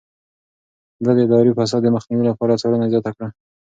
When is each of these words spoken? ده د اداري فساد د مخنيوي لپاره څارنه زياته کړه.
ده 1.03 1.11
د 1.17 1.19
اداري 1.25 1.51
فساد 1.57 1.81
د 1.83 1.87
مخنيوي 1.95 2.23
لپاره 2.27 2.59
څارنه 2.61 2.85
زياته 2.91 3.11
کړه. 3.15 3.27